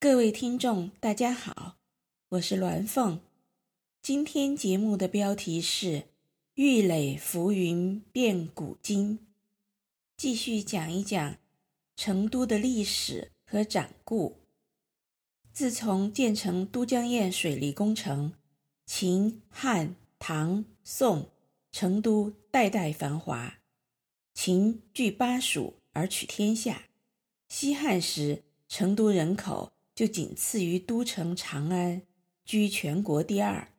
[0.00, 1.74] 各位听众，大家好，
[2.28, 3.20] 我是鸾凤。
[4.00, 5.86] 今天节目的标题是
[6.54, 9.18] 《玉垒浮云变古今》，
[10.16, 11.38] 继续讲一讲
[11.96, 14.36] 成都的历史和掌故。
[15.52, 18.34] 自从建成都江堰水利工程，
[18.86, 21.28] 秦、汉、唐、宋，
[21.72, 23.58] 成都代代繁华。
[24.32, 26.84] 秦据巴蜀而取天下，
[27.48, 32.02] 西汉时成都人口就仅次于都城长安，
[32.44, 33.72] 居全国第二。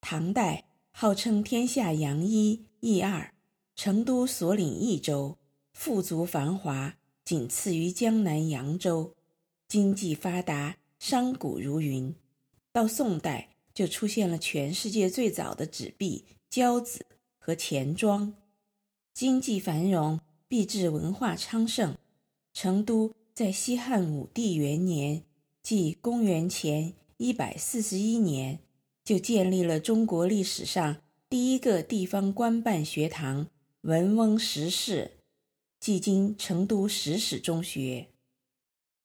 [0.00, 3.34] 唐代号称天下洋一、揖二，
[3.76, 5.36] 成都所领益州，
[5.74, 9.14] 富足繁华，仅次于江南扬州，
[9.68, 12.14] 经济发达，商贾如云。
[12.72, 17.04] 到宋代就出现了全世界最早的纸币交子
[17.36, 18.32] 和钱庄，
[19.12, 21.94] 经济繁荣，币制文化昌盛。
[22.54, 25.22] 成都在西汉武帝元年，
[25.64, 28.60] 即公元前一百四十一年。
[29.04, 30.96] 就建立了中国历史上
[31.28, 33.48] 第一个地方官办学堂——
[33.82, 35.10] 文翁实士，
[35.78, 38.08] 即今成都实史中学。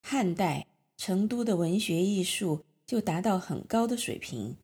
[0.01, 4.55] 汉代成都的文学艺术就达到很高的水平，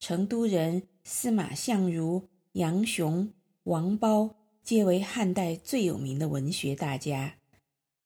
[0.00, 3.30] 成都人司马相如、杨雄、
[3.64, 7.34] 王褒皆为汉代最有名的文学大家。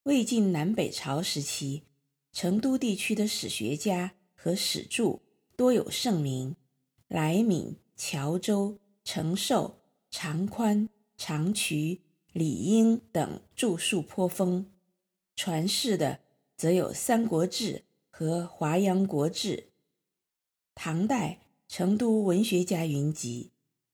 [0.02, 1.84] 魏晋南北朝时期，
[2.32, 5.20] 成都地区的史学家和史著
[5.56, 6.56] 多有盛名。
[7.08, 10.88] 来敏、乔州、程寿、长宽、
[11.18, 12.00] 长渠、
[12.32, 14.72] 李英等著述颇丰，
[15.36, 16.20] 传世的
[16.56, 17.74] 则有《三国志》
[18.08, 19.56] 和《华阳国志》。
[20.74, 23.50] 唐代成都文学家云集，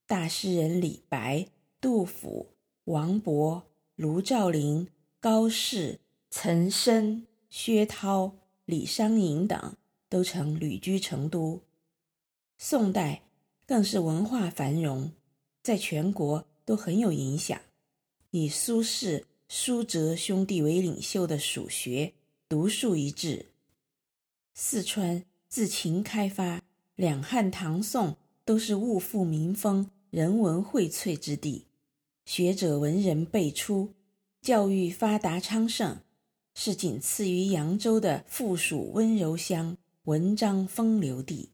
[0.07, 1.47] 大诗人李白、
[1.81, 2.53] 杜甫、
[2.85, 3.63] 王勃、
[3.95, 4.87] 卢照邻、
[5.19, 9.75] 高适、岑参、薛涛、李商隐等
[10.07, 11.61] 都曾旅居成都。
[12.57, 13.23] 宋代
[13.65, 15.11] 更是文化繁荣，
[15.63, 17.59] 在全国都很有影响。
[18.31, 22.13] 以苏轼、苏辙兄弟为领袖的蜀学
[22.47, 23.47] 独树一帜。
[24.53, 26.61] 四川自秦开发，
[26.95, 31.65] 两汉唐宋都是物阜民丰、人文荟萃之地，
[32.25, 33.93] 学者文人辈出，
[34.41, 35.99] 教育发达昌盛，
[36.61, 41.51] 是仅次于扬州的富庶温柔乡、文章风流地。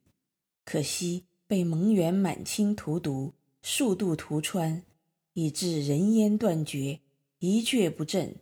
[0.64, 4.82] 可惜被蒙元满清荼毒，数度屠川，
[5.34, 7.02] 以致人烟断绝，
[7.38, 8.36] 一蹶不振。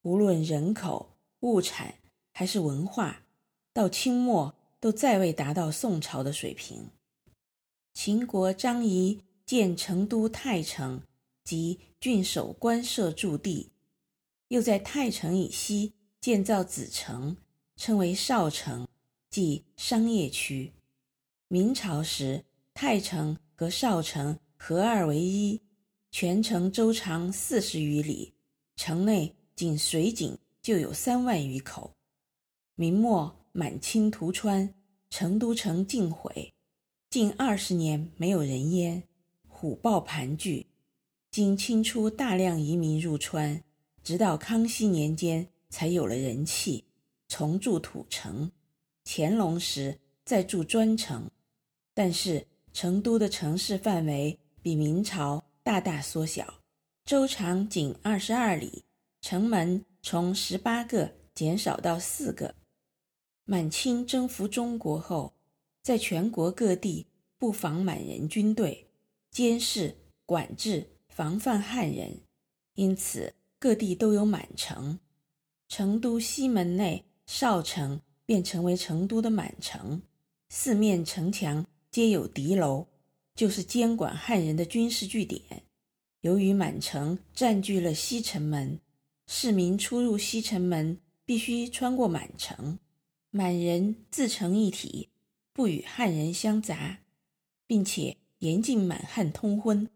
[0.00, 1.96] 无论人口、物产
[2.32, 3.20] 还是文化，
[3.74, 6.88] 到清末都再未达到宋朝的水平。
[7.92, 11.02] 秦国张仪建成都太城
[11.44, 13.68] 及郡守官舍驻地，
[14.50, 17.36] 又在太城以西建造子城，
[17.76, 18.86] 称为少城，
[19.30, 20.72] 即商业区。
[21.46, 22.44] 明朝时，
[22.74, 25.60] 太城和少城合二为一，
[26.10, 28.34] 全城周长四十余里，
[28.74, 31.92] 城内仅水井就有三万余口。
[32.74, 34.74] 明末满清屠川，
[35.10, 36.52] 成都城尽毁，
[37.08, 39.00] 近二十年没有人烟，
[39.46, 40.66] 虎豹盘踞。
[41.30, 43.62] 经清初大量移民入川，
[44.02, 46.84] 直到康熙年间才有了人气，
[47.28, 48.50] 重筑土城。
[49.04, 51.30] 乾隆时再筑砖城。
[51.92, 56.62] 但是成都的城市范围比明朝大大缩小，
[57.04, 58.84] 周长仅二十二里，
[59.20, 62.54] 城门从十八个减少到四个。
[63.44, 65.34] 满清征服中国后，
[65.82, 67.06] 在全国各地
[67.36, 68.86] 布防满人军队，
[69.30, 72.20] 监视、管制、防范汉人，
[72.74, 74.98] 因此各地都有满城。
[75.68, 80.02] 成都西门内少城便成为成都的满城，
[80.48, 81.64] 四面城墙。
[81.90, 82.86] 皆有敌楼，
[83.34, 85.42] 就是监管汉人的军事据点。
[86.20, 88.78] 由于满城占据了西城门，
[89.26, 92.78] 市民出入西城门必须穿过满城。
[93.30, 95.08] 满人自成一体，
[95.52, 97.00] 不与汉人相杂，
[97.66, 99.90] 并且严禁满汉通婚。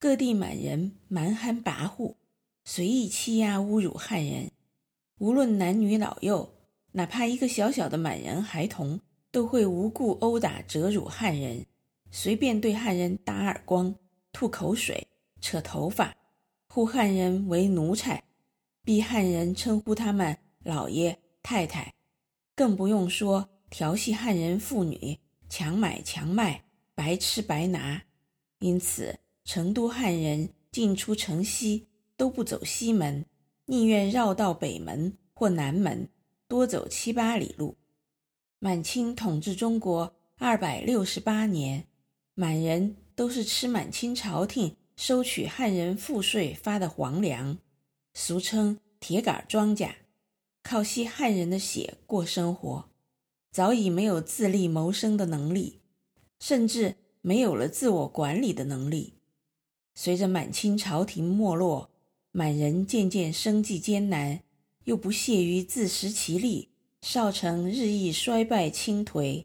[0.00, 2.16] 各地满人蛮横跋扈，
[2.72, 4.48] 随意欺压侮辱汉人，
[5.18, 6.54] 无论男女老幼，
[6.92, 9.00] 哪怕一个小小的满人孩童。
[9.32, 11.66] 都会无故殴打、折辱汉人，
[12.12, 13.92] 随便对汉人打耳光、
[14.32, 15.04] 吐口水、
[15.40, 16.14] 扯头发，
[16.68, 18.22] 呼汉人为奴才，
[18.84, 21.92] 逼汉人称呼他们老爷、太太，
[22.54, 25.18] 更不用说调戏汉人妇女、
[25.48, 26.62] 强买强卖、
[26.94, 28.00] 白吃白拿。
[28.60, 31.84] 因此，成都汉人进出城西
[32.20, 33.24] 都不走西门，
[33.64, 36.06] 宁愿绕道北门或南门，
[36.46, 37.78] 多走七八里路。
[38.58, 41.86] 满清统治中国二百六十八年，
[42.34, 47.56] 满人都是吃满清朝廷收取汉人赋税发的皇粮，
[48.12, 49.92] 俗称铁杆庄稼，
[50.62, 52.90] 靠吸汉人的血过生活，
[53.50, 55.80] 早已没有自立谋生的能力，
[56.38, 59.14] 甚至没有了自我管理的能力。
[59.94, 61.88] 随着满清朝廷没落，
[62.32, 64.40] 满人渐渐生计艰难，
[64.84, 66.68] 又不屑于自食其力。
[67.02, 69.44] 少城日益衰败倾颓。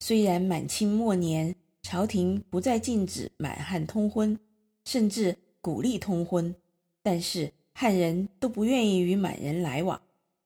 [0.00, 4.38] 虽然满清末年，朝廷不再禁止满汉通婚，
[4.84, 6.54] 甚至鼓励通婚，
[7.02, 10.00] 但是汉人都不愿意与满人来往，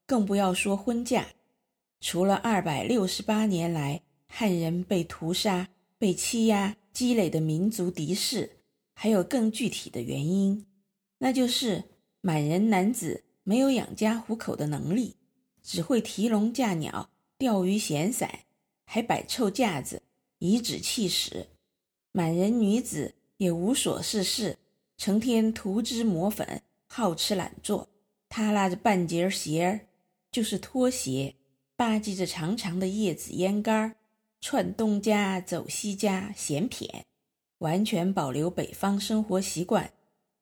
[0.05, 1.27] 更不要说婚嫁。
[2.01, 8.57] 除了二百六十八年来汉人被屠杀、被欺压积累的民族敌视，
[8.93, 10.65] 还有更具体的原因，
[11.23, 11.85] 那就是
[12.19, 15.15] 满人男子没有养家糊口的能力。
[15.61, 18.39] 只会提笼架鸟、钓鱼闲散，
[18.83, 20.01] 还摆臭架子，
[20.39, 21.47] 颐指气使。
[22.11, 24.57] 满人女子也无所事事，
[24.97, 27.87] 成天涂脂抹粉，好吃懒做。
[28.27, 29.87] 她拉着半截鞋，
[30.29, 31.35] 就是拖鞋，
[31.77, 33.95] 吧唧着长长的叶子烟杆，
[34.41, 36.89] 窜东家走西家，闲谝，
[37.59, 39.93] 完全保留北方生活习惯，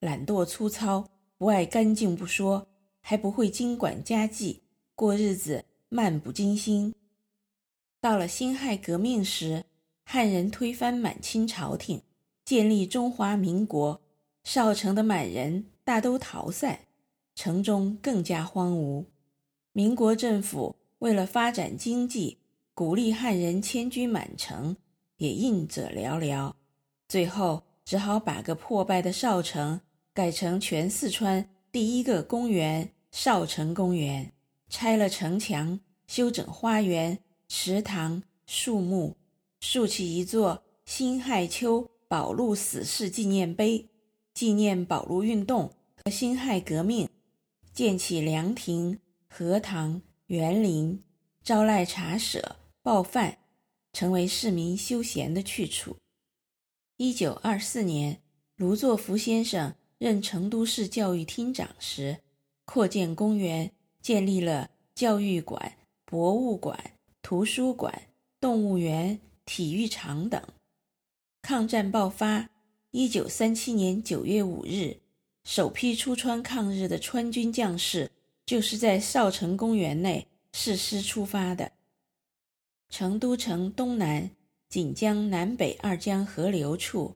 [0.01, 1.07] 懒惰粗糙，
[1.37, 2.67] 不爱干净不说，
[3.01, 4.63] 还不会经管家计。
[4.95, 6.93] 过日子漫不经心。
[7.99, 9.63] 到了辛亥革命时，
[10.03, 12.01] 汉人推翻满清朝廷，
[12.43, 14.01] 建立中华民国，
[14.43, 16.79] 少城的满人大都逃散，
[17.35, 19.05] 城中更加荒芜。
[19.71, 22.39] 民国政府为了发展经济，
[22.73, 24.75] 鼓励汉人迁居满城，
[25.17, 26.53] 也应者寥寥，
[27.07, 29.79] 最后只好把个破败的少城
[30.13, 34.33] 改成全四川第一个公园——少城公园。
[34.67, 39.15] 拆了城墙，修整花园、池塘、树木，
[39.61, 43.89] 竖起一座辛亥秋保路死士纪念碑，
[44.33, 45.73] 纪念保路运动
[46.03, 47.09] 和辛亥革命。
[47.73, 48.99] 建起凉亭、
[49.29, 51.01] 荷塘、园林，
[51.41, 53.37] 招徕茶舍、报饭，
[53.93, 55.95] 成为市民休闲的去处。
[56.97, 58.21] 一九二四年，
[58.57, 62.17] 卢作孚先生任成都市教育厅长时，
[62.65, 63.71] 扩建公园。
[64.01, 68.07] 建立了教育馆、博物馆、图书馆、
[68.39, 70.41] 动物园、体育场等。
[71.43, 72.49] 抗战爆发，
[72.89, 74.97] 一九三七年九月五日，
[75.43, 78.09] 首批出川抗日的川军将士
[78.43, 81.73] 就是在少城公园内誓师出发的。
[82.89, 84.31] 成都城东南
[84.67, 87.15] 锦江南北二江合流处，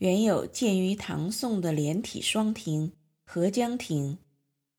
[0.00, 2.92] 原有建于唐宋的连体双亭——
[3.22, 4.16] 合江亭。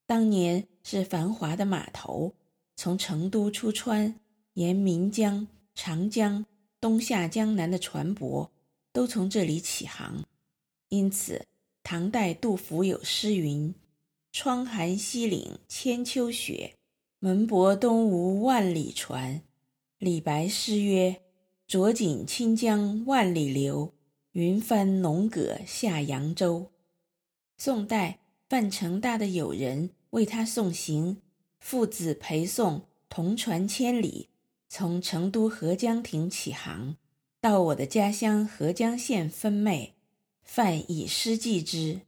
[0.08, 2.34] 当年是繁华的码头，
[2.76, 4.20] 从成都出川，
[4.54, 6.44] 沿岷江、长江、
[6.80, 8.50] 东下江南的船舶
[8.92, 10.26] 都从这里起航。
[10.90, 11.46] 因此，
[11.84, 13.76] 唐代杜甫有诗云
[14.34, 16.74] ：“窗含西岭千秋雪，
[17.20, 19.44] 门泊东吴万里船。”
[20.00, 21.22] 李白诗曰
[21.70, 23.94] ：“酌锦清江万里流，
[24.34, 26.72] 云帆龙舸下扬州。”
[27.58, 29.92] 宋代范成大的友人。
[30.12, 31.22] 为他送行，
[31.62, 34.28] 父子陪送，同船千里，
[34.68, 36.98] 从成都合江亭起航，
[37.40, 39.94] 到我的家乡合江县分妹。
[40.44, 42.02] 范以诗寄之：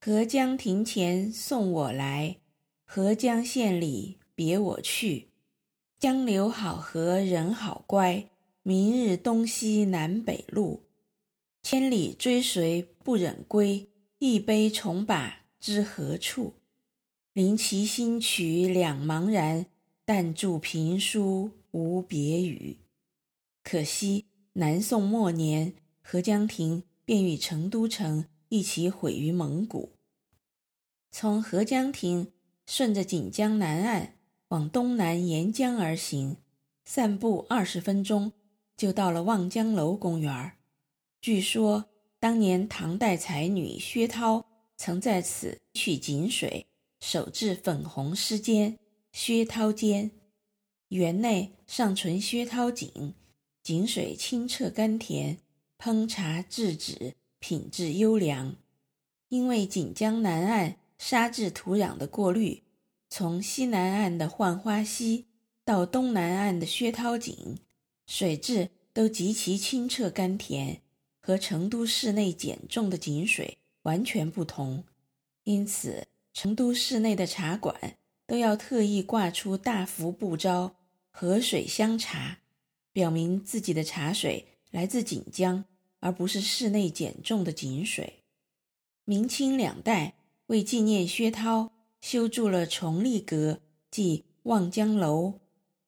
[0.00, 2.36] 合江亭前送我来，
[2.84, 5.30] 合江县里别我去。
[5.98, 8.28] 江流好合人好乖，
[8.62, 10.84] 明日东西南北路。
[11.62, 13.88] 千里追随不忍归，
[14.18, 16.54] 一杯重把知何处？
[17.32, 19.66] 临其新曲两茫然，
[20.04, 22.78] 但著评书无别语。
[23.62, 24.24] 可惜
[24.54, 29.92] 南宋末年，合江亭便与成都城一起毁于蒙古。
[31.12, 32.32] 从合江亭
[32.66, 34.14] 顺着锦江南岸
[34.48, 36.38] 往东南沿江而行，
[36.84, 38.32] 散步二十分钟
[38.76, 40.52] 就到了望江楼公园。
[41.20, 41.86] 据说
[42.18, 44.46] 当年唐代才女薛涛
[44.76, 46.66] 曾在此取井水。
[47.00, 48.76] 手制粉红丝绢，
[49.10, 50.10] 薛涛笺，
[50.88, 53.14] 园内尚存薛涛井，
[53.62, 55.38] 井水清澈甘甜，
[55.78, 58.54] 烹茶制纸品质优良。
[59.30, 62.64] 因为锦江南岸沙质土壤的过滤，
[63.08, 65.24] 从西南岸的浣花溪
[65.64, 67.56] 到东南岸的薛涛井，
[68.06, 70.82] 水质都极其清澈甘甜，
[71.30, 74.82] 和成都市内碱重的井水完全不同，
[75.44, 76.08] 因此。
[76.32, 80.74] 成都市内的茶馆都要特意挂出大幅布招，
[81.12, 82.38] 河水香茶，
[82.92, 85.64] 表明自己的茶水来自锦江，
[86.00, 88.24] 而不是市内减重的井水。
[89.04, 90.14] 明清两代
[90.46, 91.70] 为纪念薛涛，
[92.00, 95.34] 修筑了崇丽阁，即望江楼、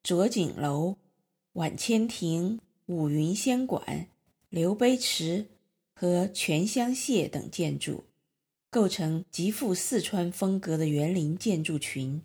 [0.04, 0.98] 左景楼、
[1.54, 4.06] 晚千庭、五云仙馆、
[4.52, 5.46] 留杯池
[5.94, 8.04] 和全香榭等建筑，
[8.68, 12.20] 构成极富四川风格的园林建筑群。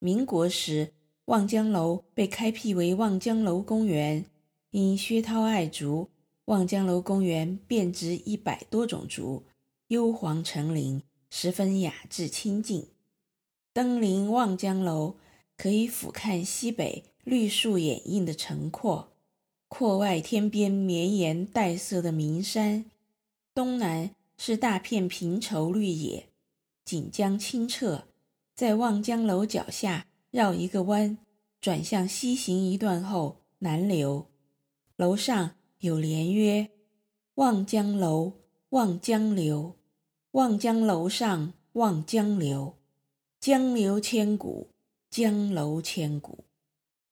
[0.00, 0.92] 民国时，
[1.26, 4.26] 望江楼被开辟为望江楼公园，
[4.72, 6.08] 因薛涛爱竹，
[6.46, 9.44] 望江楼公园遍植一百多种竹。
[9.86, 12.88] 幽篁成林，十分雅致清静。
[13.72, 15.14] 登临望江楼，
[15.56, 19.13] 可以俯瞰西北绿树掩映的城廓，
[19.76, 22.84] 阔外天边绵延带色的名山，
[23.52, 26.28] 东南是大片平畴绿野。
[26.84, 28.04] 锦江清澈，
[28.54, 31.18] 在望江楼脚下绕一个弯，
[31.60, 34.28] 转向西行一段后南流。
[34.94, 36.70] 楼上有联曰。
[37.34, 38.34] 望江楼，
[38.68, 39.74] 望江流，
[40.30, 42.76] 望江楼上望江流，
[43.40, 44.68] 江流千古，
[45.10, 46.44] 江楼千古，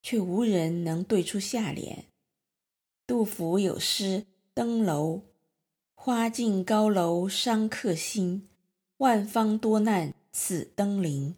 [0.00, 2.04] 却无人能对出下联。
[3.04, 4.20] 杜甫有诗
[4.54, 5.14] 《登楼》：
[5.94, 8.48] 花径高楼伤客心，
[8.98, 11.34] 万方多难此登临。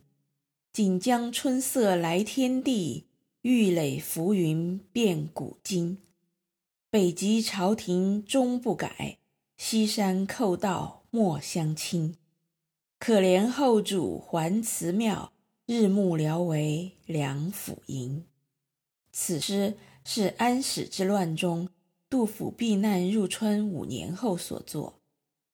[0.73, 3.07] 锦江春色来天地，
[3.43, 5.99] 玉垒浮云变古今。
[6.91, 9.19] 北极朝廷终不改，
[9.57, 12.17] 西山寇盗莫相侵。
[12.99, 15.33] 可怜后主还祠庙，
[15.67, 18.25] 日暮聊为梁甫吟。
[19.13, 21.69] 此诗是安史之乱中
[22.09, 25.01] 杜甫避难入川五年后所作。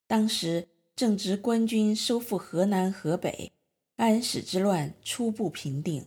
[0.07, 3.51] 当时正值官军收复河南、河北，
[3.95, 6.05] 安史之乱初步平定，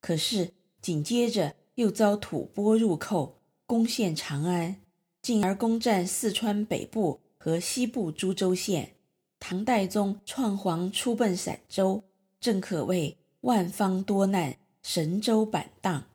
[0.00, 3.34] 可是紧接着又遭吐蕃入寇。
[3.66, 4.80] 攻陷长安，
[5.20, 8.94] 进而攻占四川北部和西部诸州县。
[9.38, 12.02] 唐代宗创皇出奔陕州，
[12.40, 16.07] 正可谓万方多难，神州板荡。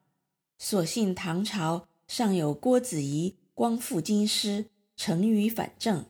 [0.65, 6.05] 所幸唐朝尚有郭子仪光复京师，成于反正，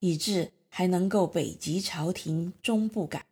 [0.00, 3.26] 以致还能够北极朝廷终不改。